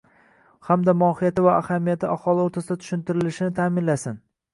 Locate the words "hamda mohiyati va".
0.67-1.51